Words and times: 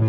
Il 0.00 0.06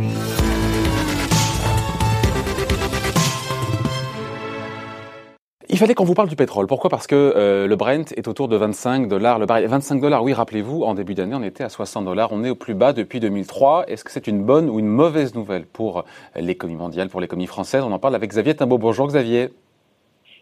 fallait 5.77 5.95
qu'on 5.95 6.03
vous 6.03 6.13
parle 6.13 6.29
du 6.29 6.35
pétrole. 6.35 6.67
Pourquoi? 6.67 6.89
Parce 6.89 7.07
que 7.07 7.15
euh, 7.15 7.65
le 7.65 7.75
Brent 7.75 8.13
est 8.15 8.27
autour 8.27 8.47
de 8.47 8.55
25 8.55 9.07
dollars 9.07 9.39
le 9.39 9.45
baril. 9.45 9.65
25 9.65 10.01
dollars, 10.01 10.23
oui, 10.23 10.33
rappelez-vous, 10.33 10.83
en 10.83 10.93
début 10.93 11.15
d'année, 11.15 11.35
on 11.35 11.41
était 11.41 11.63
à 11.63 11.69
60 11.69 12.05
dollars. 12.05 12.29
On 12.31 12.43
est 12.43 12.49
au 12.49 12.55
plus 12.55 12.75
bas 12.75 12.93
depuis 12.93 13.19
2003. 13.19 13.85
Est-ce 13.87 14.03
que 14.03 14.11
c'est 14.11 14.27
une 14.27 14.43
bonne 14.43 14.69
ou 14.69 14.79
une 14.79 14.87
mauvaise 14.87 15.33
nouvelle 15.33 15.65
pour 15.65 16.05
l'économie 16.35 16.77
mondiale, 16.77 17.09
pour 17.09 17.21
l'économie 17.21 17.47
française? 17.47 17.83
On 17.83 17.91
en 17.91 17.99
parle 17.99 18.15
avec 18.15 18.29
Xavier 18.29 18.55
Timbaud. 18.55 18.77
Bonjour 18.77 19.07
Xavier. 19.07 19.49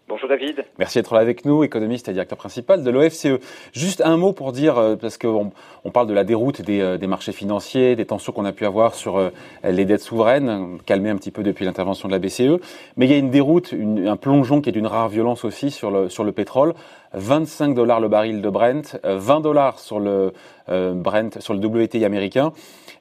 Bonjour 0.09 0.29
David. 0.29 0.63
Merci 0.79 0.99
d'être 0.99 1.13
là 1.13 1.19
avec 1.19 1.43
nous, 1.43 1.65
économiste 1.65 2.07
et 2.07 2.13
directeur 2.13 2.37
principal 2.37 2.81
de 2.81 2.89
l'OFCE. 2.89 3.41
Juste 3.73 4.01
un 4.05 4.15
mot 4.15 4.31
pour 4.31 4.53
dire, 4.53 4.77
euh, 4.77 4.95
parce 4.95 5.17
qu'on 5.17 5.51
on 5.83 5.91
parle 5.91 6.07
de 6.07 6.13
la 6.13 6.23
déroute 6.23 6.61
des, 6.61 6.79
euh, 6.79 6.97
des 6.97 7.07
marchés 7.07 7.33
financiers, 7.33 7.97
des 7.97 8.05
tensions 8.05 8.31
qu'on 8.31 8.45
a 8.45 8.53
pu 8.53 8.65
avoir 8.65 8.95
sur 8.95 9.17
euh, 9.17 9.31
les 9.65 9.83
dettes 9.83 9.99
souveraines, 9.99 10.77
calmées 10.85 11.09
un 11.09 11.17
petit 11.17 11.31
peu 11.31 11.43
depuis 11.43 11.65
l'intervention 11.65 12.07
de 12.07 12.13
la 12.13 12.19
BCE, 12.19 12.57
mais 12.95 13.05
il 13.05 13.11
y 13.11 13.15
a 13.15 13.17
une 13.17 13.31
déroute, 13.31 13.73
une, 13.73 14.07
un 14.07 14.15
plongeon 14.15 14.61
qui 14.61 14.69
est 14.69 14.71
d'une 14.71 14.87
rare 14.87 15.09
violence 15.09 15.43
aussi 15.43 15.71
sur 15.71 15.91
le, 15.91 16.07
sur 16.07 16.23
le 16.23 16.31
pétrole. 16.31 16.73
25 17.13 17.73
dollars 17.73 17.99
le 17.99 18.07
baril 18.07 18.41
de 18.41 18.49
Brent, 18.49 18.97
20 19.03 19.39
dollars 19.39 19.79
sur 19.79 19.99
le 19.99 20.33
Brent, 20.67 21.39
sur 21.39 21.53
le 21.53 21.65
WTI 21.65 22.03
américain. 22.03 22.51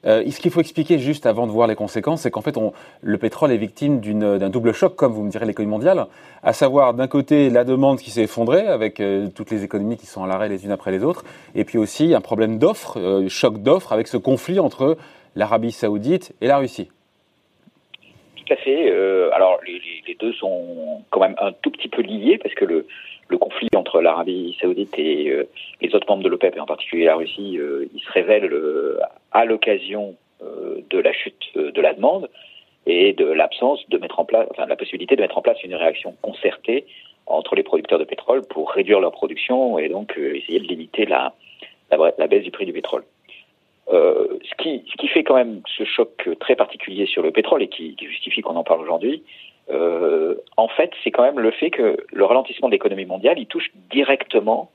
Ce 0.05 0.39
qu'il 0.39 0.49
faut 0.49 0.61
expliquer 0.61 0.97
juste 0.97 1.25
avant 1.25 1.45
de 1.45 1.51
voir 1.51 1.67
les 1.67 1.75
conséquences, 1.75 2.21
c'est 2.21 2.31
qu'en 2.31 2.41
fait, 2.41 2.55
on, 2.55 2.71
le 3.01 3.17
pétrole 3.17 3.51
est 3.51 3.57
victime 3.57 3.99
d'un 3.99 4.49
double 4.49 4.71
choc, 4.71 4.95
comme 4.95 5.11
vous 5.11 5.23
me 5.23 5.29
direz 5.29 5.45
l'économie 5.45 5.71
mondiale, 5.71 6.07
à 6.41 6.53
savoir 6.53 6.93
d'un 6.97 7.07
côté 7.07 7.49
la 7.49 7.63
demande 7.63 7.99
qui 7.99 8.11
s'est 8.11 8.23
effondrée 8.23 8.67
avec 8.67 8.99
euh, 8.99 9.27
toutes 9.33 9.51
les 9.51 9.63
économies 9.63 9.97
qui 9.97 10.05
sont 10.05 10.23
à 10.23 10.27
l'arrêt 10.27 10.49
les 10.49 10.65
unes 10.65 10.71
après 10.71 10.91
les 10.91 11.03
autres, 11.03 11.23
et 11.55 11.63
puis 11.63 11.77
aussi 11.77 12.13
un 12.13 12.21
problème 12.21 12.59
d'offre, 12.59 12.99
euh, 12.99 13.29
choc 13.29 13.61
d'offre 13.61 13.93
avec 13.93 14.07
ce 14.07 14.17
conflit 14.17 14.59
entre 14.59 14.97
l'Arabie 15.35 15.71
saoudite 15.71 16.33
et 16.41 16.47
la 16.47 16.57
Russie. 16.57 16.89
Tout 18.35 18.53
à 18.53 18.57
fait. 18.57 18.91
alors 19.33 19.59
les, 19.65 20.15
deux 20.19 20.33
sont 20.33 21.03
quand 21.11 21.19
même 21.19 21.35
un 21.39 21.51
tout 21.51 21.69
petit 21.69 21.89
peu 21.89 22.01
liés 22.01 22.39
parce 22.41 22.55
que 22.55 22.65
le, 22.65 22.87
le 23.29 23.37
conflit 23.37 23.69
entre 23.75 24.01
l'Arabie 24.01 24.57
saoudite 24.59 24.97
et 24.97 25.29
euh, 25.29 25.47
les 25.81 25.93
autres 25.95 26.07
membres 26.07 26.23
de 26.23 26.29
l'OPEP, 26.29 26.55
et 26.55 26.59
en 26.59 26.65
particulier 26.65 27.05
la 27.05 27.15
Russie, 27.15 27.57
euh, 27.57 27.87
il 27.93 27.99
se 27.99 28.11
révèle 28.11 28.51
euh, 28.51 28.99
à 29.31 29.45
l'occasion 29.45 30.15
de 30.91 30.99
la 30.99 31.11
chute 31.13 31.51
de 31.55 31.81
la 31.81 31.95
demande 31.95 32.29
et 32.87 33.13
de 33.13 33.25
l'absence 33.25 33.87
de 33.89 33.97
mettre 33.97 34.19
en 34.19 34.25
place, 34.25 34.47
enfin, 34.51 34.65
la 34.65 34.75
possibilité 34.75 35.15
de 35.15 35.21
mettre 35.21 35.37
en 35.37 35.41
place 35.41 35.61
une 35.63 35.75
réaction 35.75 36.15
concertée 36.21 36.85
entre 37.27 37.55
les 37.55 37.63
producteurs 37.63 37.99
de 37.99 38.05
pétrole 38.05 38.41
pour 38.47 38.71
réduire 38.71 38.99
leur 38.99 39.11
production 39.11 39.77
et 39.77 39.89
donc 39.89 40.17
essayer 40.17 40.59
de 40.59 40.67
limiter 40.67 41.05
la, 41.05 41.33
baisse 42.27 42.43
du 42.43 42.51
prix 42.51 42.65
du 42.65 42.73
pétrole. 42.73 43.03
Euh, 43.93 44.39
ce, 44.43 44.55
qui, 44.63 45.07
fait 45.07 45.23
quand 45.23 45.35
même 45.35 45.61
ce 45.77 45.83
choc 45.83 46.29
très 46.39 46.55
particulier 46.55 47.05
sur 47.05 47.21
le 47.21 47.31
pétrole 47.31 47.61
et 47.61 47.67
qui, 47.67 47.95
justifie 47.99 48.41
qu'on 48.41 48.55
en 48.55 48.63
parle 48.63 48.81
aujourd'hui, 48.81 49.23
euh, 49.69 50.35
en 50.55 50.67
fait, 50.69 50.91
c'est 51.03 51.11
quand 51.11 51.23
même 51.23 51.39
le 51.39 51.51
fait 51.51 51.69
que 51.69 51.97
le 52.11 52.25
ralentissement 52.25 52.69
de 52.69 52.73
l'économie 52.73 53.05
mondiale, 53.05 53.37
il 53.37 53.47
touche 53.47 53.69
directement 53.91 54.71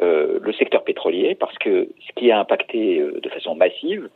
euh, 0.00 0.38
le 0.40 0.52
secteur 0.54 0.84
pétrolier, 0.84 1.34
parce 1.34 1.56
que 1.58 1.88
ce 2.06 2.12
qui 2.16 2.30
a 2.30 2.40
impacté 2.40 2.98
euh, 2.98 3.20
de 3.20 3.28
façon 3.28 3.54
massive, 3.54 4.08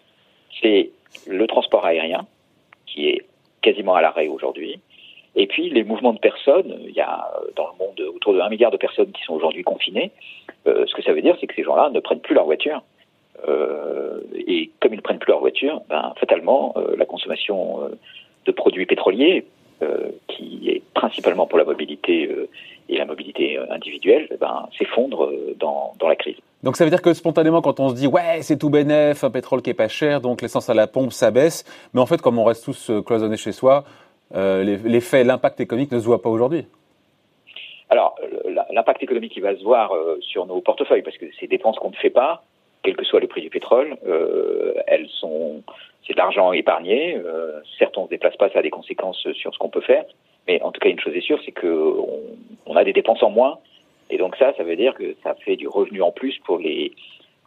c'est 0.63 0.91
le 1.27 1.47
transport 1.47 1.85
aérien, 1.85 2.27
qui 2.87 3.09
est 3.09 3.26
quasiment 3.67 3.95
à 3.95 4.03
l'arrêt 4.03 4.29
aujourd'hui, 4.29 4.79
et 5.37 5.47
puis 5.47 5.69
les 5.69 5.85
mouvements 5.85 6.15
de 6.15 6.19
personnes, 6.19 6.75
il 6.89 6.95
y 6.95 7.01
a 7.01 7.31
euh, 7.37 7.51
dans 7.55 7.69
le 7.73 7.85
monde 7.85 8.01
autour 8.15 8.33
de 8.33 8.41
1 8.41 8.49
milliard 8.49 8.71
de 8.71 8.79
personnes 8.79 9.13
qui 9.13 9.23
sont 9.23 9.35
aujourd'hui 9.35 9.63
confinées. 9.63 10.11
Euh, 10.67 10.87
ce 10.87 10.95
que 10.95 11.03
ça 11.03 11.13
veut 11.13 11.21
dire, 11.21 11.37
c'est 11.39 11.47
que 11.47 11.55
ces 11.55 11.63
gens-là 11.63 11.91
ne 11.91 12.01
prennent 12.01 12.21
plus 12.21 12.35
leur 12.35 12.47
voiture. 12.47 12.83
Euh, 13.47 14.21
et 14.35 14.71
comme 14.81 14.95
ils 14.95 14.97
ne 14.97 15.03
prennent 15.03 15.19
plus 15.19 15.31
leur 15.31 15.41
voiture, 15.41 15.83
ben, 15.91 16.15
fatalement, 16.19 16.75
la 16.97 17.05
consommation 17.05 17.81
de 18.47 18.53
produits 18.53 18.87
pétroliers 18.87 19.45
qui 20.27 20.71
est 20.71 20.83
principalement 20.95 21.47
pour 21.47 21.59
la 21.59 21.65
mobilité 21.65 22.31
et 22.89 22.97
la 22.97 23.05
mobilité 23.05 23.59
individuelle, 23.71 24.27
ben, 24.41 24.67
s'effondre 24.79 25.31
dans 25.59 26.09
la 26.09 26.17
crise. 26.17 26.39
Donc 26.63 26.77
ça 26.77 26.85
veut 26.85 26.91
dire 26.91 27.03
que 27.03 27.13
spontanément, 27.15 27.63
quand 27.63 27.81
on 27.81 27.91
se 27.91 27.95
dit 27.95 28.07
ouais, 28.07 28.43
c'est 28.43 28.59
tout 28.59 28.71
bénef, 28.71 29.25
un 29.25 29.31
pétrole 29.31 29.63
qui 29.63 29.71
est 29.71 29.75
pas 29.75 29.89
cher, 29.89 30.21
donc 30.21 30.43
l'essence 30.43 30.69
à 30.71 30.75
la 30.75 30.87
pompe, 30.87 31.13
ça 31.13 31.31
baisse. 31.31 31.65
Mais 31.95 32.01
en 32.01 32.07
fait, 32.07 32.21
comme 32.21 32.39
on 32.39 32.45
reste 32.45 32.65
tous 32.65 32.91
cloisonnés 33.05 33.37
chez 33.37 33.53
soi, 33.53 33.85
l'effet, 34.35 35.23
l'impact 35.23 35.61
économique 35.61 35.93
ne 35.93 36.01
se 36.01 36.07
voit 36.07 36.23
pas 36.23 36.31
aujourd'hui. 36.31 36.67
Alors, 37.89 38.17
l'impact 38.71 39.03
économique, 39.03 39.37
il 39.37 39.43
va 39.43 39.55
se 39.57 39.63
voir 39.63 39.93
sur 40.21 40.47
nos 40.47 40.61
portefeuilles 40.61 41.03
parce 41.03 41.19
que 41.19 41.27
ces 41.39 41.47
dépenses 41.47 41.79
qu'on 41.79 41.91
ne 41.91 41.97
fait 41.97 42.11
pas, 42.11 42.43
quel 42.87 42.97
que 42.97 43.05
soit 43.05 43.21
le 43.21 43.27
prix 43.27 43.43
du 43.43 43.51
pétrole, 43.51 43.97
euh, 44.07 44.75
elles 44.87 45.09
sont, 45.09 45.63
c'est 46.07 46.13
de 46.13 46.19
l'argent 46.19 46.53
épargné. 46.53 47.17
Euh, 47.17 47.61
certes, 47.79 47.99
on 47.99 48.03
ne 48.03 48.07
se 48.07 48.11
déplace 48.11 48.37
pas, 48.37 48.49
ça 48.51 48.61
a 48.61 48.63
des 48.63 48.71
conséquences 48.71 49.27
sur 49.33 49.53
ce 49.53 49.59
qu'on 49.59 49.69
peut 49.69 49.81
faire. 49.81 50.05
Mais 50.47 50.63
en 50.63 50.71
tout 50.71 50.79
cas, 50.79 50.89
une 50.89 51.01
chose 51.01 51.15
est 51.15 51.21
sûre, 51.21 51.41
c'est 51.45 51.51
qu'on 51.53 52.09
on 52.65 52.77
a 52.77 52.85
des 52.85 52.93
dépenses 52.93 53.23
en 53.25 53.31
moins. 53.31 53.59
Et 54.11 54.19
donc 54.19 54.37
ça, 54.37 54.53
ça 54.57 54.63
veut 54.63 54.77
dire 54.77 54.95
que 54.95 55.17
ça 55.23 55.35
fait 55.35 55.57
du 55.57 55.69
revenu 55.69 56.03
en 56.03 56.13
plus 56.13 56.39
pour 56.45 56.59
les, 56.59 56.93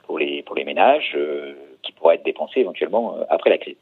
pour 0.04 0.20
les, 0.20 0.44
pour 0.44 0.56
les 0.56 0.66
ménages 0.66 1.14
euh, 1.16 1.54
qui 1.84 1.92
pourraient 1.94 2.16
être 2.16 2.26
dépensés 2.26 2.62
éventuellement 2.62 3.18
euh, 3.18 3.24
après 3.30 3.50
la 3.50 3.58
crise. 3.58 3.78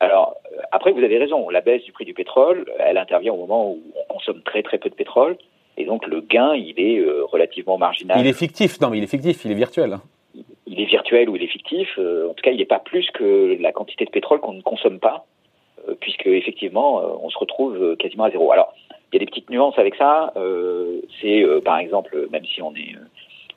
Alors, 0.00 0.34
euh, 0.52 0.60
après, 0.72 0.92
vous 0.92 1.02
avez 1.02 1.18
raison, 1.18 1.48
la 1.48 1.62
baisse 1.62 1.82
du 1.84 1.92
prix 1.92 2.04
du 2.04 2.14
pétrole, 2.14 2.66
elle 2.78 2.98
intervient 2.98 3.32
au 3.32 3.38
moment 3.38 3.70
où 3.70 3.80
on 3.94 4.14
consomme 4.14 4.42
très 4.42 4.62
très 4.62 4.78
peu 4.78 4.90
de 4.90 4.94
pétrole. 4.94 5.36
Et 5.78 5.84
donc 5.84 6.06
le 6.06 6.20
gain, 6.22 6.54
il 6.54 6.80
est 6.80 7.04
relativement 7.30 7.76
marginal. 7.76 8.18
Il 8.18 8.26
est 8.26 8.32
fictif, 8.32 8.80
non 8.80 8.88
mais 8.88 8.96
il 8.96 9.04
est 9.04 9.08
fictif, 9.08 9.44
il 9.44 9.52
est 9.52 9.54
virtuel 9.54 9.98
il 10.66 10.80
est 10.80 10.86
virtuel 10.86 11.28
ou 11.28 11.36
il 11.36 11.42
est 11.42 11.48
fictif. 11.48 11.88
Euh, 11.98 12.28
en 12.30 12.34
tout 12.34 12.42
cas, 12.42 12.50
il 12.50 12.58
n'est 12.58 12.64
pas 12.64 12.78
plus 12.78 13.10
que 13.12 13.56
la 13.60 13.72
quantité 13.72 14.04
de 14.04 14.10
pétrole 14.10 14.40
qu'on 14.40 14.52
ne 14.52 14.62
consomme 14.62 14.98
pas, 14.98 15.24
euh, 15.88 15.94
puisque 16.00 16.26
effectivement, 16.26 17.00
euh, 17.00 17.06
on 17.22 17.30
se 17.30 17.38
retrouve 17.38 17.96
quasiment 17.96 18.24
à 18.24 18.30
zéro. 18.30 18.52
Alors, 18.52 18.74
il 19.12 19.14
y 19.14 19.16
a 19.16 19.18
des 19.20 19.26
petites 19.26 19.50
nuances 19.50 19.78
avec 19.78 19.94
ça. 19.94 20.32
c'est 21.20 21.44
par 21.64 21.78
exemple, 21.78 22.28
même 22.30 22.44
si 22.44 22.60
on 22.60 22.74
est 22.74 22.94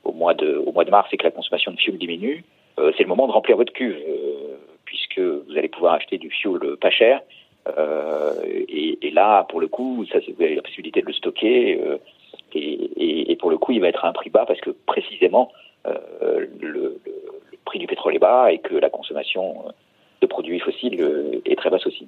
au 0.04 0.12
mois 0.12 0.34
de 0.34 0.62
au 0.66 0.72
mois 0.72 0.86
de 0.86 0.92
mars 0.92 1.10
et 1.12 1.18
que 1.18 1.24
la 1.24 1.32
consommation 1.32 1.72
de 1.72 1.78
fuel 1.78 1.98
diminue, 1.98 2.44
c'est 2.78 3.04
le 3.04 3.08
moment 3.08 3.28
de 3.28 3.32
remplir 3.32 3.58
votre 3.58 3.74
cuve, 3.74 3.98
puisque 4.86 5.20
vous 5.20 5.58
allez 5.58 5.68
pouvoir 5.68 5.96
acheter 5.96 6.18
du 6.18 6.30
fuel 6.30 6.78
pas 6.80 6.92
cher. 6.92 7.22
Et, 8.46 8.98
et, 9.02 9.12
là, 9.12 9.44
pour 9.44 9.60
le 9.60 9.68
coup, 9.68 10.06
ça, 10.12 10.20
vous 10.20 10.44
avez 10.44 10.56
la 10.56 10.62
possibilité 10.62 11.02
de 11.02 11.08
le 11.08 11.14
stocker. 11.14 11.80
Et, 12.54 12.60
et, 12.60 13.31
et, 13.31 13.36
pour 13.36 13.50
le 13.50 13.58
coup, 13.58 13.72
il 13.72 13.81
va 13.81 13.88
être 13.88 14.06
à 14.06 14.10
un 14.10 14.14
prix 14.14 14.30
bas 14.30 14.46
parce 14.46 14.62
que 14.62 14.72
précisément, 14.86 15.52
euh, 15.88 16.46
le, 16.60 16.68
le, 16.70 17.02
prix 17.66 17.80
du 17.80 17.88
pétrole 17.88 18.16
est 18.16 18.20
bas 18.20 18.52
et 18.52 18.60
que 18.60 18.74
la 18.74 18.90
consommation 18.90 19.66
de 20.22 20.28
produits 20.28 20.60
fossiles 20.60 21.00
euh, 21.00 21.40
est 21.46 21.56
très 21.56 21.70
basse 21.70 21.86
aussi. 21.86 22.08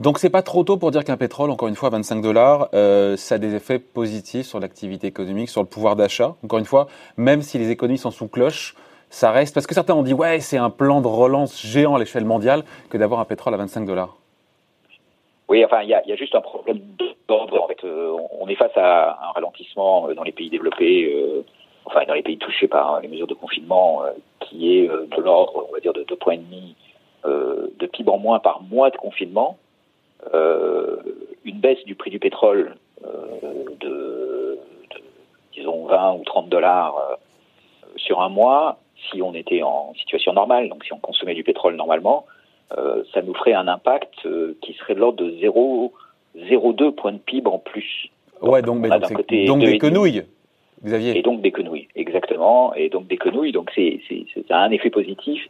Donc 0.00 0.18
c'est 0.18 0.30
pas 0.30 0.42
trop 0.42 0.64
tôt 0.64 0.78
pour 0.78 0.90
dire 0.90 1.04
qu'un 1.04 1.16
pétrole, 1.16 1.50
encore 1.50 1.68
une 1.68 1.74
fois, 1.74 1.88
à 1.88 1.92
25 1.92 2.22
dollars, 2.22 2.68
euh, 2.72 3.16
ça 3.16 3.34
a 3.34 3.38
des 3.38 3.54
effets 3.54 3.78
positifs 3.78 4.46
sur 4.46 4.58
l'activité 4.58 5.06
économique, 5.06 5.50
sur 5.50 5.60
le 5.60 5.68
pouvoir 5.68 5.94
d'achat. 5.94 6.36
Encore 6.42 6.58
une 6.58 6.64
fois, 6.64 6.86
même 7.18 7.42
si 7.42 7.58
les 7.58 7.70
économies 7.70 7.98
sont 7.98 8.10
sous 8.10 8.28
cloche, 8.28 8.74
ça 9.10 9.30
reste 9.30 9.54
parce 9.54 9.66
que 9.66 9.74
certains 9.74 9.94
ont 9.94 10.02
dit 10.02 10.14
ouais 10.14 10.40
c'est 10.40 10.56
un 10.56 10.70
plan 10.70 11.00
de 11.00 11.06
relance 11.06 11.60
géant 11.60 11.96
à 11.96 11.98
l'échelle 11.98 12.24
mondiale 12.24 12.64
que 12.88 12.96
d'avoir 12.96 13.20
un 13.20 13.24
pétrole 13.24 13.52
à 13.52 13.58
25 13.58 13.84
dollars. 13.84 14.16
Oui, 15.48 15.64
enfin 15.64 15.82
il 15.82 15.88
y 15.88 15.94
a, 15.94 16.16
juste 16.16 16.34
un 16.34 16.40
problème 16.40 16.80
d'ordre. 17.28 17.62
En 17.62 17.66
fait, 17.66 17.84
on 17.84 18.48
est 18.48 18.54
face 18.54 18.76
à 18.76 19.18
un 19.28 19.32
ralentissement 19.32 20.08
dans 20.14 20.22
les 20.22 20.32
pays 20.32 20.48
développés. 20.48 21.12
Euh, 21.12 21.44
enfin 21.84 22.04
dans 22.06 22.14
les 22.14 22.22
pays 22.22 22.38
touchés 22.38 22.68
par 22.68 23.00
les 23.00 23.08
mesures 23.08 23.26
de 23.26 23.34
confinement, 23.34 24.04
euh, 24.04 24.12
qui 24.40 24.78
est 24.78 24.88
euh, 24.88 25.06
de 25.16 25.22
l'ordre, 25.22 25.66
on 25.68 25.72
va 25.72 25.80
dire, 25.80 25.92
de 25.92 26.02
deux 26.04 26.16
points 26.16 26.34
et 26.34 26.38
demi 26.38 26.74
euh, 27.24 27.68
de 27.78 27.86
PIB 27.86 28.10
en 28.10 28.18
moins 28.18 28.38
par 28.38 28.62
mois 28.62 28.90
de 28.90 28.96
confinement, 28.96 29.58
une 30.32 31.60
baisse 31.60 31.84
du 31.84 31.94
prix 31.94 32.10
du 32.10 32.18
pétrole 32.18 32.74
de, 33.02 33.86
de, 33.86 34.58
disons 35.54 35.86
20 35.86 36.14
ou 36.14 36.24
30 36.24 36.48
dollars 36.48 37.18
sur 37.96 38.20
un 38.20 38.28
mois, 38.28 38.78
si 39.10 39.22
on 39.22 39.34
était 39.34 39.62
en 39.62 39.94
situation 39.94 40.32
normale, 40.32 40.68
donc 40.68 40.84
si 40.84 40.92
on 40.92 40.98
consommait 40.98 41.34
du 41.34 41.44
pétrole 41.44 41.76
normalement, 41.76 42.26
ça 43.12 43.22
nous 43.22 43.34
ferait 43.34 43.54
un 43.54 43.68
impact 43.68 44.28
qui 44.60 44.74
serait 44.74 44.94
de 44.94 45.00
l'ordre 45.00 45.24
de 45.24 45.30
0,02 45.30 46.92
points 46.92 47.12
de 47.12 47.18
PIB 47.18 47.48
en 47.48 47.58
plus. 47.58 48.08
ouais, 48.42 48.62
donc, 48.62 48.78
mais 48.78 48.88
donc, 48.88 49.46
donc 49.46 49.60
des 49.60 49.78
quenouilles. 49.78 50.24
Et 50.84 51.22
donc 51.22 51.42
des 51.42 51.52
quenouilles, 51.52 51.88
exactement. 51.94 52.74
Et 52.74 52.88
donc 52.88 53.06
des 53.06 53.18
quenouilles, 53.18 53.52
donc 53.52 53.70
c'est, 53.74 54.00
c'est, 54.08 54.24
ça 54.48 54.58
a 54.58 54.62
un 54.62 54.70
effet 54.70 54.90
positif, 54.90 55.42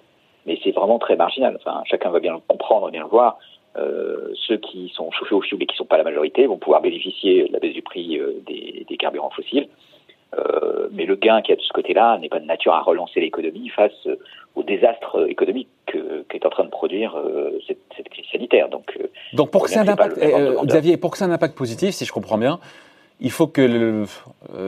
mais 0.46 0.58
c'est 0.64 0.72
vraiment 0.72 0.98
très 0.98 1.14
marginal. 1.16 1.56
Enfin, 1.56 1.82
chacun 1.84 2.10
va 2.10 2.18
bien 2.18 2.32
le 2.32 2.40
comprendre, 2.48 2.90
bien 2.90 3.02
le 3.02 3.08
voir. 3.08 3.38
Euh, 3.76 4.32
ceux 4.48 4.56
qui 4.56 4.92
sont 4.96 5.12
chauffés 5.12 5.34
au 5.34 5.40
fioul 5.40 5.62
et 5.62 5.66
qui 5.66 5.74
ne 5.74 5.78
sont 5.78 5.84
pas 5.84 5.96
la 5.96 6.02
majorité 6.02 6.46
vont 6.46 6.58
pouvoir 6.58 6.80
bénéficier 6.80 7.46
de 7.46 7.52
la 7.52 7.60
baisse 7.60 7.72
du 7.72 7.82
prix 7.82 8.18
euh, 8.18 8.42
des, 8.44 8.84
des, 8.88 8.96
carburants 8.96 9.30
fossiles. 9.30 9.68
Euh, 10.36 10.88
mais 10.90 11.06
le 11.06 11.14
gain 11.14 11.40
qu'il 11.40 11.50
y 11.50 11.52
a 11.52 11.56
de 11.56 11.62
ce 11.62 11.72
côté-là 11.72 12.18
n'est 12.18 12.28
pas 12.28 12.40
de 12.40 12.46
nature 12.46 12.72
à 12.74 12.82
relancer 12.82 13.20
l'économie 13.20 13.68
face 13.68 14.08
au 14.56 14.64
désastre 14.64 15.28
économique 15.28 15.68
qu'est 15.86 16.44
en 16.44 16.50
train 16.50 16.64
de 16.64 16.70
produire 16.70 17.16
cette, 17.66 17.78
cette, 17.96 18.08
crise 18.08 18.26
sanitaire. 18.30 18.68
Donc, 18.68 18.96
donc 19.32 19.50
pour 19.50 19.64
que 19.64 19.70
ça 19.70 19.82
impact, 19.82 20.18
Xavier, 20.64 20.96
pour 20.96 21.12
que 21.12 21.18
ça 21.18 21.26
ait 21.26 21.28
un 21.28 21.32
impact 21.32 21.56
positif, 21.56 21.90
si 21.90 22.04
je 22.04 22.12
comprends 22.12 22.38
bien, 22.38 22.58
il 23.20 23.30
faut 23.30 23.48
que 23.48 24.04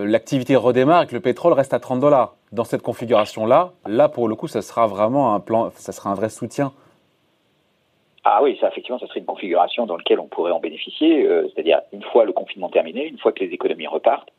l'activité 0.04 0.56
redémarre 0.56 1.02
et 1.02 1.06
que 1.06 1.14
le 1.14 1.20
pétrole 1.20 1.52
reste 1.52 1.74
à 1.74 1.80
30 1.80 2.00
dollars. 2.00 2.36
Dans 2.50 2.64
cette 2.64 2.82
configuration-là, 2.82 3.72
là, 3.86 4.08
pour 4.08 4.28
le 4.28 4.34
coup, 4.34 4.48
ça 4.48 4.62
sera 4.62 4.86
vraiment 4.86 5.34
un 5.34 5.40
plan, 5.40 5.70
ça 5.76 5.92
sera 5.92 6.10
un 6.10 6.14
vrai 6.14 6.28
soutien. 6.28 6.72
Ah 8.24 8.40
oui, 8.42 8.56
ça 8.60 8.68
effectivement, 8.68 9.00
ça 9.00 9.06
serait 9.08 9.20
une 9.20 9.26
configuration 9.26 9.84
dans 9.86 9.96
laquelle 9.96 10.20
on 10.20 10.28
pourrait 10.28 10.52
en 10.52 10.60
bénéficier, 10.60 11.26
euh, 11.26 11.48
c'est-à-dire 11.52 11.80
une 11.92 12.02
fois 12.02 12.24
le 12.24 12.32
confinement 12.32 12.68
terminé, 12.68 13.06
une 13.06 13.18
fois 13.18 13.32
que 13.32 13.42
les 13.42 13.52
économies 13.52 13.88
repartent, 13.88 14.30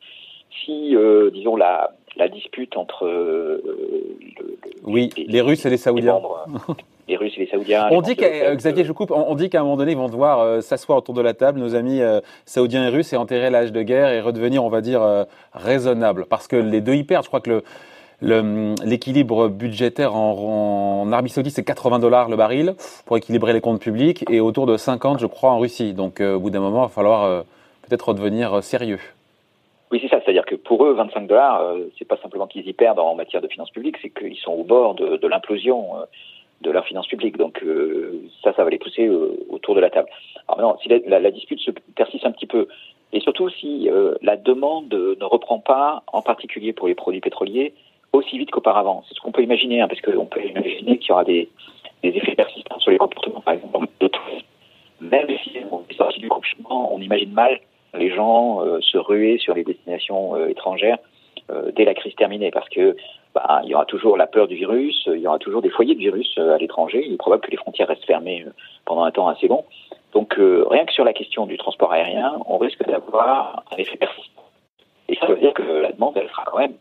si, 0.64 0.96
euh, 0.96 1.30
disons, 1.30 1.56
la, 1.56 1.90
la 2.16 2.28
dispute 2.28 2.76
entre 2.78 3.04
euh, 3.04 3.60
le, 4.38 4.58
oui, 4.84 5.10
les, 5.16 5.40
Russes 5.42 5.66
et 5.66 5.70
les 5.70 5.76
Saoudiens. 5.76 6.20
Les, 7.06 7.18
Russes 7.18 7.34
et 7.36 7.40
les 7.40 7.46
Saoudiens. 7.48 7.88
On 7.90 8.00
dit 8.00 8.16
qu'à 8.16 8.56
Xavier, 8.56 8.82
je 8.82 8.92
coupe. 8.92 9.10
On, 9.10 9.34
dit 9.34 9.50
qu'à 9.50 9.60
un 9.60 9.64
moment 9.64 9.76
donné, 9.76 9.92
ils 9.92 9.98
vont 9.98 10.08
devoir 10.08 10.62
s'asseoir 10.62 10.96
autour 10.96 11.12
de 11.12 11.20
la 11.20 11.34
table, 11.34 11.60
nos 11.60 11.74
amis 11.74 12.00
saoudiens 12.46 12.86
et 12.86 12.88
russes, 12.88 13.12
et 13.12 13.18
enterrer 13.18 13.50
l'âge 13.50 13.72
de 13.72 13.82
guerre 13.82 14.08
et 14.08 14.22
redevenir, 14.22 14.64
on 14.64 14.70
va 14.70 14.80
dire, 14.80 15.26
raisonnable, 15.52 16.24
parce 16.24 16.48
que 16.48 16.56
les 16.56 16.80
deux 16.80 16.94
y 16.94 17.04
perdent. 17.04 17.24
Je 17.24 17.28
crois 17.28 17.42
que 17.42 17.50
le 17.50 17.62
l'équilibre 18.22 19.48
budgétaire 19.48 20.14
en, 20.14 21.10
Arabie 21.12 21.30
Saoudite, 21.30 21.54
c'est 21.54 21.64
80 21.64 21.98
dollars 21.98 22.28
le 22.28 22.36
baril 22.36 22.74
pour 23.06 23.16
équilibrer 23.16 23.52
les 23.52 23.60
comptes 23.60 23.80
publics 23.80 24.24
et 24.30 24.40
autour 24.40 24.66
de 24.66 24.76
50, 24.76 25.20
je 25.20 25.26
crois, 25.26 25.50
en 25.50 25.58
Russie. 25.58 25.92
Donc, 25.92 26.20
euh, 26.20 26.34
au 26.34 26.40
bout 26.40 26.50
d'un 26.50 26.60
moment, 26.60 26.82
il 26.82 26.86
va 26.86 26.88
falloir 26.88 27.24
euh, 27.24 27.42
peut-être 27.86 28.08
redevenir 28.08 28.54
euh, 28.54 28.60
sérieux. 28.60 29.00
Oui, 29.90 29.98
c'est 30.02 30.08
ça. 30.08 30.20
C'est-à-dire 30.24 30.44
que 30.44 30.54
pour 30.54 30.84
eux, 30.84 30.94
25 30.94 31.26
dollars, 31.26 31.62
c'est 31.98 32.06
pas 32.06 32.16
simplement 32.16 32.46
qu'ils 32.46 32.66
y 32.66 32.72
perdent 32.72 32.98
en 32.98 33.14
matière 33.14 33.42
de 33.42 33.48
finances 33.48 33.70
publiques, 33.70 33.96
c'est 34.02 34.10
qu'ils 34.10 34.36
sont 34.38 34.52
au 34.52 34.64
bord 34.64 34.94
de, 34.94 35.26
l'implosion 35.28 35.90
de 36.62 36.70
leurs 36.70 36.84
finances 36.84 37.06
publiques. 37.06 37.36
Donc, 37.36 37.62
ça, 38.42 38.52
ça 38.54 38.64
va 38.64 38.70
les 38.70 38.78
pousser 38.78 39.08
autour 39.50 39.76
de 39.76 39.80
la 39.80 39.90
table. 39.90 40.08
Alors 40.48 40.58
maintenant, 40.58 40.78
si 40.82 40.88
la, 40.88 41.30
dispute 41.30 41.60
se 41.60 41.70
persiste 41.94 42.26
un 42.26 42.32
petit 42.32 42.46
peu, 42.46 42.66
et 43.12 43.20
surtout 43.20 43.50
si 43.50 43.88
la 44.20 44.36
demande 44.36 44.92
ne 44.92 45.24
reprend 45.24 45.60
pas, 45.60 46.02
en 46.12 46.22
particulier 46.22 46.72
pour 46.72 46.88
les 46.88 46.96
produits 46.96 47.20
pétroliers, 47.20 47.72
aussi 48.18 48.38
vite 48.38 48.50
qu'auparavant. 48.50 49.02
C'est 49.08 49.14
ce 49.14 49.20
qu'on 49.20 49.32
peut 49.32 49.42
imaginer, 49.42 49.80
hein, 49.80 49.88
parce 49.88 50.00
qu'on 50.00 50.26
peut 50.26 50.44
imaginer 50.44 50.98
qu'il 50.98 51.08
y 51.08 51.12
aura 51.12 51.24
des, 51.24 51.48
effets 52.02 52.34
persistants 52.34 52.78
sur 52.78 52.90
les 52.90 52.98
comportements, 52.98 53.40
par 53.40 53.54
exemple, 53.54 53.88
de 54.00 54.10
Même 55.00 55.26
si 55.42 55.58
on 55.70 55.82
est 55.88 55.96
sorti 55.96 56.20
du 56.20 56.28
confinement, 56.28 56.94
on 56.94 57.00
imagine 57.00 57.32
mal 57.32 57.60
les 57.94 58.10
gens 58.10 58.60
euh, 58.62 58.80
se 58.80 58.98
ruer 58.98 59.38
sur 59.38 59.54
les 59.54 59.64
destinations 59.64 60.34
euh, 60.34 60.48
étrangères 60.48 60.98
euh, 61.50 61.70
dès 61.76 61.84
la 61.84 61.94
crise 61.94 62.14
terminée, 62.16 62.50
parce 62.50 62.68
que 62.68 62.96
bah, 63.34 63.60
il 63.64 63.70
y 63.70 63.74
aura 63.74 63.84
toujours 63.84 64.16
la 64.16 64.26
peur 64.26 64.48
du 64.48 64.56
virus, 64.56 65.04
il 65.06 65.20
y 65.20 65.26
aura 65.26 65.38
toujours 65.38 65.62
des 65.62 65.70
foyers 65.70 65.94
de 65.94 66.00
virus 66.00 66.36
à 66.38 66.58
l'étranger. 66.58 67.04
Il 67.06 67.14
est 67.14 67.16
probable 67.16 67.42
que 67.42 67.50
les 67.50 67.56
frontières 67.56 67.88
restent 67.88 68.04
fermées 68.04 68.44
pendant 68.84 69.04
un 69.04 69.10
temps 69.10 69.28
assez 69.28 69.48
long. 69.48 69.64
Donc, 70.12 70.36
rien 70.38 70.84
que 70.84 70.92
sur 70.92 71.04
la 71.04 71.12
question 71.12 71.44
du 71.44 71.58
transport 71.58 71.90
aérien, 71.92 72.38
on 72.46 72.58
risque 72.58 72.86
d'avoir 72.86 73.64
un 73.72 73.76
effet 73.76 73.96
persistant. 73.96 74.44
Et 75.08 75.16
ça 75.16 75.26
veut 75.26 75.36
dire 75.36 75.52
que 75.52 75.62
la 75.62 75.90
demande, 75.90 76.16
elle 76.16 76.28
sera 76.28 76.44
quand 76.44 76.58
même 76.58 76.74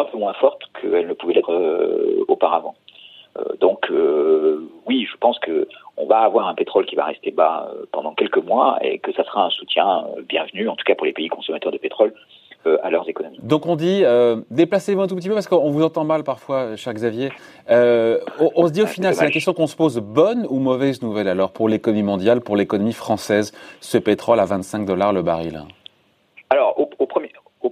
un 0.00 0.04
peu 0.04 0.18
moins 0.18 0.32
forte 0.34 0.62
qu'elle 0.80 1.06
ne 1.06 1.12
pouvait 1.12 1.34
l'être 1.34 1.52
euh, 1.52 2.24
auparavant. 2.28 2.74
Euh, 3.38 3.44
donc 3.60 3.90
euh, 3.90 4.68
oui, 4.86 5.06
je 5.10 5.16
pense 5.18 5.38
que 5.38 5.68
on 5.96 6.06
va 6.06 6.18
avoir 6.18 6.48
un 6.48 6.54
pétrole 6.54 6.86
qui 6.86 6.96
va 6.96 7.04
rester 7.04 7.30
bas 7.30 7.70
pendant 7.92 8.14
quelques 8.14 8.42
mois 8.44 8.78
et 8.82 8.98
que 8.98 9.12
ça 9.12 9.24
sera 9.24 9.46
un 9.46 9.50
soutien 9.50 10.04
bienvenu, 10.28 10.68
en 10.68 10.74
tout 10.74 10.84
cas 10.84 10.94
pour 10.94 11.06
les 11.06 11.12
pays 11.12 11.28
consommateurs 11.28 11.72
de 11.72 11.78
pétrole, 11.78 12.12
à 12.82 12.90
leurs 12.90 13.08
économies. 13.08 13.38
Donc 13.42 13.66
on 13.66 13.76
dit, 13.76 14.02
déplacez-vous 14.50 15.00
un 15.00 15.06
tout 15.06 15.16
petit 15.16 15.28
peu 15.28 15.34
parce 15.34 15.46
qu'on 15.46 15.70
vous 15.70 15.82
entend 15.82 16.04
mal 16.04 16.24
parfois, 16.24 16.76
cher 16.76 16.94
Xavier. 16.94 17.30
on, 17.68 18.66
se 18.66 18.72
dit 18.72 18.82
au 18.82 18.86
final, 18.86 19.14
c'est 19.14 19.24
la 19.24 19.30
question 19.30 19.52
qu'on 19.52 19.66
se 19.66 19.76
pose, 19.76 19.98
bonne 19.98 20.46
ou 20.48 20.58
mauvaise 20.58 21.02
nouvelle 21.02 21.28
alors 21.28 21.52
pour 21.52 21.68
l'économie 21.68 22.02
mondiale, 22.02 22.40
pour 22.40 22.56
l'économie 22.56 22.94
française, 22.94 23.52
ce 23.80 23.98
pétrole 23.98 24.40
à 24.40 24.46
25 24.46 24.86
dollars 24.86 25.12
le 25.12 25.22
baril? 25.22 25.62
Alors 26.48 26.78
au, 26.80 26.88
au 26.98 27.06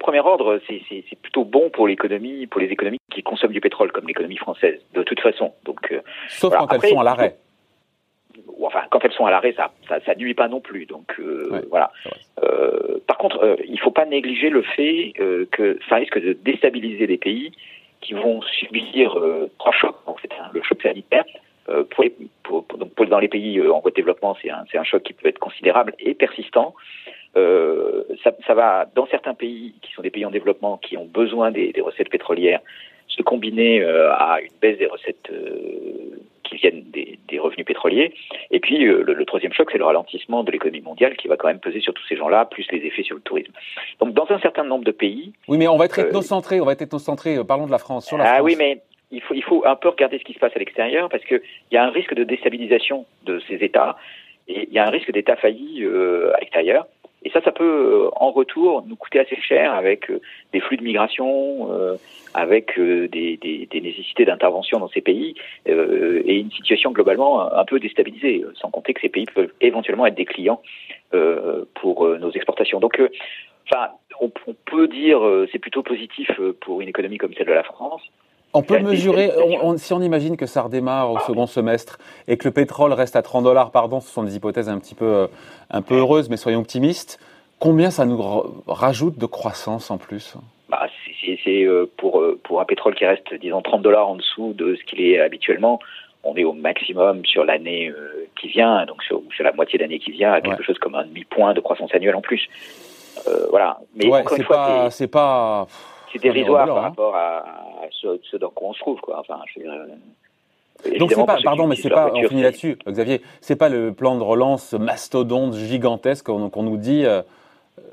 premier 0.08 0.20
ordre, 0.20 0.58
c'est 0.66 1.20
plutôt 1.20 1.44
bon 1.44 1.68
pour 1.68 1.86
l'économie, 1.86 2.46
pour 2.46 2.62
les 2.62 2.68
économies 2.68 2.98
qui 3.12 3.22
consomment 3.22 3.52
du 3.52 3.60
pétrole, 3.60 3.92
comme 3.92 4.06
l'économie 4.06 4.38
française, 4.38 4.80
de 4.94 5.02
toute 5.02 5.20
façon. 5.20 5.52
Donc, 5.66 5.92
euh, 5.92 6.00
Sauf 6.30 6.54
quand 6.56 6.72
elles 6.72 6.88
sont 6.88 7.00
à 7.00 7.04
l'arrêt. 7.04 7.36
Enfin, 8.62 8.80
quand 8.90 9.04
elles 9.04 9.12
sont 9.12 9.26
à 9.26 9.30
l'arrêt, 9.30 9.54
ça, 9.54 9.70
ça, 9.86 10.14
nuit 10.14 10.32
pas 10.32 10.48
non 10.48 10.60
plus. 10.60 10.86
Donc 10.86 11.14
euh, 11.20 11.60
voilà. 11.68 11.92
Euh, 12.42 12.98
par 13.06 13.18
contre, 13.18 13.58
il 13.66 13.72
ne 13.72 13.78
faut 13.78 13.90
pas 13.90 14.06
négliger 14.06 14.48
le 14.48 14.62
fait 14.62 15.12
que 15.50 15.78
ça 15.90 15.96
risque 15.96 16.18
de 16.18 16.32
déstabiliser 16.32 17.06
des 17.06 17.18
pays 17.18 17.52
qui 18.00 18.14
vont 18.14 18.40
subir 18.42 19.14
trois 19.58 19.72
chocs. 19.72 19.96
c'est 20.22 20.30
le 20.54 20.62
choc 20.62 20.80
sanitaire. 20.80 21.24
Pour, 21.90 22.02
les, 22.02 22.14
pour, 22.44 22.64
pour, 22.64 23.06
dans 23.06 23.18
les 23.18 23.28
pays 23.28 23.60
en 23.60 23.80
voie 23.80 23.90
de 23.90 23.96
développement, 23.96 24.34
c'est 24.40 24.48
un, 24.50 24.64
un 24.72 24.84
choc 24.84 25.02
qui 25.02 25.12
peut 25.12 25.28
être 25.28 25.38
considérable 25.38 25.92
et 25.98 26.14
persistant. 26.14 26.74
Euh, 28.18 28.30
ça, 28.30 28.32
ça, 28.46 28.54
va, 28.54 28.86
dans 28.94 29.06
certains 29.06 29.34
pays 29.34 29.74
qui 29.82 29.92
sont 29.92 30.02
des 30.02 30.10
pays 30.10 30.24
en 30.24 30.30
développement, 30.30 30.78
qui 30.78 30.96
ont 30.96 31.06
besoin 31.06 31.50
des, 31.50 31.72
des 31.72 31.80
recettes 31.80 32.10
pétrolières, 32.10 32.60
se 33.08 33.22
combiner 33.22 33.80
euh, 33.82 34.12
à 34.12 34.40
une 34.40 34.52
baisse 34.60 34.78
des 34.78 34.86
recettes 34.86 35.30
euh, 35.30 36.20
qui 36.44 36.56
viennent 36.56 36.82
des, 36.92 37.18
des, 37.28 37.38
revenus 37.38 37.66
pétroliers. 37.66 38.12
Et 38.50 38.60
puis 38.60 38.78
le, 38.78 39.02
le, 39.02 39.24
troisième 39.24 39.52
choc, 39.52 39.68
c'est 39.72 39.78
le 39.78 39.84
ralentissement 39.84 40.44
de 40.44 40.50
l'économie 40.50 40.80
mondiale 40.80 41.16
qui 41.16 41.28
va 41.28 41.36
quand 41.36 41.48
même 41.48 41.60
peser 41.60 41.80
sur 41.80 41.94
tous 41.94 42.06
ces 42.08 42.16
gens-là, 42.16 42.44
plus 42.44 42.66
les 42.70 42.78
effets 42.86 43.02
sur 43.02 43.16
le 43.16 43.22
tourisme. 43.22 43.52
Donc 44.00 44.12
dans 44.14 44.26
un 44.30 44.38
certain 44.40 44.64
nombre 44.64 44.84
de 44.84 44.92
pays. 44.92 45.32
Oui, 45.48 45.58
mais 45.58 45.68
on 45.68 45.76
va 45.76 45.86
être 45.86 45.98
ethnocentré, 45.98 46.60
on 46.60 46.64
va 46.64 46.72
être 46.72 46.82
ethnocentré. 46.82 47.42
Parlons 47.44 47.66
de 47.66 47.70
la 47.70 47.78
France. 47.78 48.06
Sur 48.06 48.18
la 48.18 48.36
ah 48.36 48.42
oui, 48.42 48.56
mais 48.58 48.80
il 49.10 49.22
faut, 49.22 49.34
il 49.34 49.42
faut 49.42 49.64
un 49.66 49.76
peu 49.76 49.88
regarder 49.88 50.18
ce 50.18 50.24
qui 50.24 50.34
se 50.34 50.38
passe 50.38 50.54
à 50.54 50.58
l'extérieur 50.58 51.08
parce 51.08 51.24
qu'il 51.24 51.40
y 51.72 51.76
a 51.76 51.84
un 51.84 51.90
risque 51.90 52.14
de 52.14 52.24
déstabilisation 52.24 53.06
de 53.24 53.40
ces 53.48 53.56
États 53.56 53.96
et 54.48 54.66
il 54.68 54.74
y 54.74 54.78
a 54.78 54.86
un 54.86 54.90
risque 54.90 55.12
d'État 55.12 55.36
failli 55.36 55.82
euh, 55.84 56.32
à 56.34 56.40
l'extérieur. 56.40 56.86
Et 57.24 57.30
ça, 57.30 57.40
ça 57.42 57.52
peut 57.52 57.64
euh, 57.64 58.10
en 58.16 58.30
retour 58.30 58.84
nous 58.86 58.96
coûter 58.96 59.18
assez 59.18 59.36
cher 59.40 59.72
avec 59.72 60.10
euh, 60.10 60.20
des 60.52 60.60
flux 60.60 60.76
de 60.76 60.84
migration, 60.84 61.72
euh, 61.72 61.96
avec 62.34 62.78
des, 62.78 63.36
des, 63.36 63.66
des, 63.70 63.80
nécessités 63.80 64.24
d'intervention 64.24 64.78
dans 64.78 64.88
ces 64.88 65.00
pays 65.00 65.34
et 65.66 66.38
une 66.38 66.50
situation 66.52 66.92
globalement 66.92 67.52
un 67.52 67.64
peu 67.64 67.80
déstabilisée, 67.80 68.44
sans 68.54 68.70
compter 68.70 68.92
que 68.92 69.00
ces 69.00 69.08
pays 69.08 69.24
peuvent 69.34 69.50
éventuellement 69.60 70.06
être 70.06 70.14
des 70.14 70.26
clients 70.26 70.60
pour 71.74 72.06
nos 72.06 72.30
exportations. 72.30 72.80
Donc, 72.80 73.00
enfin, 73.64 73.88
on, 74.20 74.30
on, 74.46 74.54
peut 74.66 74.88
dire 74.88 75.20
c'est 75.50 75.58
plutôt 75.58 75.82
positif 75.82 76.30
pour 76.60 76.82
une 76.82 76.88
économie 76.88 77.16
comme 77.16 77.32
celle 77.32 77.46
de 77.46 77.52
la 77.54 77.64
France. 77.64 78.02
On 78.54 78.62
peut 78.62 78.78
mesurer, 78.80 79.30
si 79.76 79.92
on 79.92 80.00
imagine 80.00 80.36
que 80.36 80.46
ça 80.46 80.62
redémarre 80.62 81.12
au 81.12 81.18
second 81.20 81.46
semestre 81.46 81.98
et 82.26 82.36
que 82.36 82.48
le 82.48 82.52
pétrole 82.52 82.92
reste 82.92 83.16
à 83.16 83.22
30 83.22 83.44
dollars, 83.44 83.70
pardon, 83.70 84.00
ce 84.00 84.10
sont 84.10 84.22
des 84.22 84.36
hypothèses 84.36 84.68
un 84.68 84.78
petit 84.78 84.94
peu, 84.94 85.04
euh, 85.04 85.26
un 85.70 85.82
peu 85.82 85.96
heureuses, 85.96 86.28
mais 86.30 86.36
soyons 86.36 86.60
optimistes. 86.60 87.20
Combien 87.58 87.90
ça 87.90 88.06
nous 88.06 88.18
rajoute 88.66 89.18
de 89.18 89.26
croissance 89.26 89.90
en 89.90 89.98
plus? 89.98 90.36
Bah, 90.68 90.86
C'est 91.44 91.64
euh, 91.64 91.90
pour, 91.96 92.20
euh, 92.20 92.38
pour 92.44 92.60
un 92.60 92.64
pétrole 92.64 92.94
qui 92.94 93.04
reste, 93.04 93.34
disons, 93.34 93.62
30 93.62 93.82
dollars 93.82 94.08
en 94.08 94.16
dessous 94.16 94.52
de 94.54 94.76
ce 94.76 94.84
qu'il 94.84 95.00
est 95.00 95.20
habituellement. 95.20 95.80
On 96.24 96.36
est 96.36 96.44
au 96.44 96.52
maximum 96.52 97.24
sur 97.24 97.44
l'année 97.44 97.92
qui 98.40 98.48
vient, 98.48 98.84
donc 98.86 99.02
sur, 99.04 99.22
sur 99.34 99.44
la 99.44 99.52
moitié 99.52 99.78
d'année 99.78 99.98
qui 99.98 100.10
vient, 100.10 100.32
à 100.32 100.40
quelque 100.40 100.64
chose 100.64 100.78
comme 100.78 100.94
un 100.96 101.04
demi-point 101.04 101.54
de 101.54 101.60
croissance 101.60 101.94
annuelle 101.94 102.16
en 102.16 102.20
plus. 102.20 102.48
voilà. 103.50 103.78
Mais 103.94 104.10
c'est 104.28 104.46
pas, 104.46 104.90
c'est 104.90 105.06
pas 105.06 105.66
c'est 106.12 106.20
dérisoire 106.20 106.66
par 106.66 106.78
hein. 106.78 106.80
rapport 106.80 107.14
à, 107.16 107.44
ce, 107.90 108.36
dans 108.36 108.50
quoi 108.50 108.68
on 108.68 108.72
se 108.72 108.80
trouve, 108.80 109.00
quoi. 109.00 109.20
Enfin, 109.20 109.40
je 109.54 109.60
euh, 109.60 110.98
donc 110.98 111.10
c'est 111.10 111.26
pas, 111.26 111.38
pardon, 111.42 111.66
mais 111.66 111.74
c'est 111.74 111.90
pas, 111.90 112.12
on 112.14 112.28
finit 112.28 112.42
là-dessus, 112.42 112.78
Xavier, 112.86 113.20
c'est 113.40 113.56
pas 113.56 113.68
le 113.68 113.92
plan 113.92 114.16
de 114.16 114.22
relance 114.22 114.74
mastodonte 114.74 115.54
gigantesque 115.54 116.26
qu'on 116.26 116.62
nous 116.62 116.76
dit. 116.76 117.04
Euh, 117.04 117.22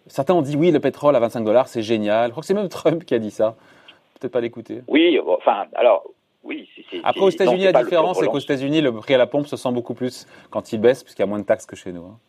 certains 0.08 0.36
ont 0.36 0.44
dit 0.44 0.56
oui, 0.56 0.72
le 0.72 0.80
pétrole 0.80 1.16
à 1.16 1.20
25 1.20 1.44
dollars, 1.44 1.68
c'est 1.68 1.82
génial. 1.82 2.28
Je 2.28 2.32
crois 2.32 2.42
que 2.42 2.48
c'est 2.48 2.54
même 2.54 2.70
Trump 2.70 3.04
qui 3.04 3.16
a 3.16 3.20
dit 3.20 3.32
ça. 3.32 3.56
Peut-être 4.20 4.32
pas 4.32 4.42
l'écouter. 4.42 4.82
Oui, 4.88 5.20
enfin, 5.28 5.66
alors, 5.74 6.04
oui. 6.44 6.70
Après, 7.04 7.22
aux 7.22 7.30
États-Unis, 7.30 7.64
la 7.64 7.84
différence, 7.84 8.20
c'est 8.20 8.28
qu'aux 8.28 8.38
États-Unis, 8.40 8.82
le 8.82 8.94
prix 8.94 9.16
à 9.16 9.18
la 9.18 9.28
pompe 9.28 9.48
se 9.48 9.58
sent 9.58 9.72
beaucoup 9.72 9.96
plus 9.96 10.28
quand 10.52 10.72
il 10.72 10.80
baisse, 10.80 11.04
puisqu'il 11.04 11.24
y 11.24 11.24
a 11.24 11.28
moins 11.28 11.40
de 11.40 11.46
taxes 11.46 11.66
que 11.66 11.76
chez 11.76 11.92
nous. 11.92 12.04
Hein. 12.04 12.20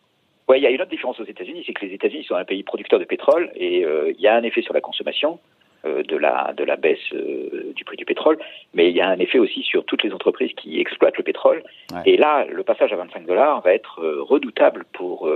Oui, 0.49 0.57
il 0.57 0.63
y 0.63 0.67
a 0.67 0.69
une 0.69 0.81
autre 0.81 0.89
différence 0.89 1.19
aux 1.19 1.25
États-Unis, 1.25 1.63
c'est 1.65 1.73
que 1.73 1.85
les 1.85 1.93
États-Unis 1.93 2.23
sont 2.23 2.35
un 2.35 2.45
pays 2.45 2.63
producteur 2.63 2.99
de 2.99 3.05
pétrole 3.05 3.51
et 3.55 3.83
euh, 3.83 4.13
il 4.17 4.21
y 4.21 4.27
a 4.27 4.35
un 4.35 4.43
effet 4.43 4.61
sur 4.61 4.73
la 4.73 4.79
consommation. 4.79 5.39
Euh, 5.87 6.03
de 6.03 6.15
la 6.15 6.53
de 6.55 6.63
la 6.63 6.75
baisse 6.75 6.99
euh, 7.13 7.73
du 7.75 7.83
prix 7.83 7.97
du 7.97 8.05
pétrole, 8.05 8.37
mais 8.73 8.89
il 8.89 8.95
y 8.95 9.01
a 9.01 9.09
un 9.09 9.19
effet 9.19 9.39
aussi 9.39 9.61
sur 9.61 9.83
toutes 9.85 10.03
les 10.03 10.13
entreprises 10.13 10.51
qui 10.55 10.79
exploitent 10.79 11.17
le 11.17 11.23
pétrole. 11.23 11.63
Et 12.05 12.17
là, 12.17 12.45
le 12.45 12.63
passage 12.63 12.93
à 12.93 12.95
25 12.95 13.25
dollars 13.25 13.61
va 13.61 13.73
être 13.73 14.01
euh, 14.01 14.21
redoutable 14.21 14.85
pour 14.93 15.29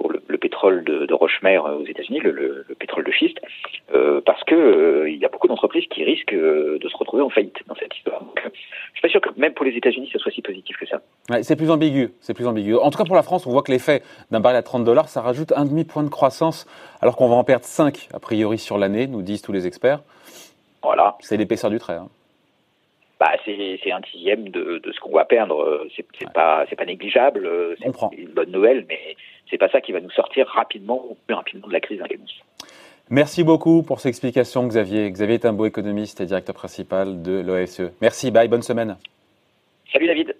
pour 0.00 0.10
le, 0.10 0.38
pétrole 0.38 0.82
de, 0.84 1.04
de 1.04 1.14
Rochemer 1.14 1.58
aux 1.58 1.84
États-Unis, 1.84 2.20
le, 2.20 2.32
le, 2.32 2.74
pétrole 2.78 3.04
de 3.04 3.12
schiste, 3.12 3.38
euh, 3.94 4.22
parce 4.24 4.42
que 4.44 4.54
euh, 4.54 5.10
il 5.10 5.18
y 5.18 5.26
a 5.26 5.28
beaucoup 5.28 5.46
d'entreprises 5.46 5.84
qui 5.90 6.02
risquent 6.02 6.32
euh, 6.32 6.78
de 6.80 6.88
se 6.88 6.96
retrouver 6.96 7.22
en 7.22 7.28
faillite 7.28 7.58
dans 7.66 7.74
cette 7.74 7.94
histoire. 7.94 8.20
Donc, 8.24 8.40
je 8.42 8.50
suis 8.94 9.02
pas 9.02 9.08
sûr 9.08 9.20
que 9.20 9.28
même 9.36 9.52
pour 9.52 9.66
les 9.66 9.76
États-Unis, 9.76 10.08
ce 10.10 10.18
soit 10.18 10.32
si 10.32 10.40
positif 10.40 10.78
que 10.78 10.86
ça. 10.86 11.02
Ouais, 11.28 11.42
c'est 11.42 11.54
plus 11.54 11.70
ambigu, 11.70 12.12
c'est 12.20 12.32
plus 12.32 12.46
ambigu. 12.46 12.76
En 12.76 12.90
tout 12.90 12.96
cas, 12.96 13.04
pour 13.04 13.14
la 13.14 13.22
France, 13.22 13.46
on 13.46 13.50
voit 13.50 13.62
que 13.62 13.70
l'effet 13.70 14.02
d'un 14.30 14.40
baril 14.40 14.56
à 14.56 14.62
30 14.62 14.84
dollars, 14.84 15.08
ça 15.08 15.20
rajoute 15.20 15.52
un 15.52 15.66
demi 15.66 15.84
point 15.84 16.02
de 16.02 16.08
croissance, 16.08 16.66
alors 17.02 17.14
qu'on 17.14 17.28
va 17.28 17.34
en 17.34 17.44
perdre 17.44 17.66
5 17.66 18.08
a 18.14 18.20
priori 18.20 18.56
sur 18.56 18.78
l'année, 18.78 19.06
nous 19.06 19.20
disent 19.20 19.42
tous 19.42 19.52
les 19.52 19.66
experts. 19.66 20.00
Voilà. 20.82 21.16
C'est 21.20 21.36
l'épaisseur 21.36 21.68
du 21.68 21.78
trait. 21.78 21.96
Hein. 21.96 22.08
Bah, 23.18 23.32
c'est 23.44 23.92
un 23.92 24.00
dixième 24.00 24.48
de, 24.48 24.80
de 24.82 24.92
ce 24.92 25.00
qu'on 25.00 25.12
va 25.12 25.26
perdre. 25.26 25.86
C'est 25.94 26.32
pas 26.32 26.64
c'est 26.70 26.76
pas 26.76 26.86
négligeable. 26.86 27.46
C'est 27.78 28.16
une 28.16 28.30
bonne 28.30 28.50
nouvelle, 28.50 28.86
mais 28.88 29.14
c'est 29.50 29.58
pas 29.58 29.68
ça 29.68 29.80
qui 29.80 29.92
va 29.92 30.00
nous 30.00 30.10
sortir 30.10 30.46
rapidement 30.48 31.04
ou 31.08 31.16
plus 31.26 31.34
rapidement 31.34 31.68
de 31.68 31.72
la 31.72 31.80
crise 31.80 32.00
Merci 33.10 33.42
beaucoup 33.42 33.82
pour 33.82 34.00
ces 34.00 34.08
explications, 34.08 34.66
Xavier. 34.66 35.10
Xavier 35.10 35.34
est 35.34 35.44
un 35.44 35.52
beau 35.52 35.66
économiste 35.66 36.20
et 36.20 36.26
directeur 36.26 36.54
principal 36.54 37.22
de 37.22 37.40
l'OFCE. 37.40 37.92
Merci, 38.00 38.30
bye, 38.30 38.46
bonne 38.46 38.62
semaine. 38.62 38.96
Salut 39.92 40.06
David. 40.06 40.36